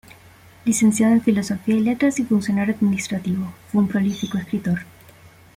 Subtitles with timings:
[0.65, 4.79] Licenciado en Filosofía y Letras y funcionario administrativo, fue un prolífico escritor.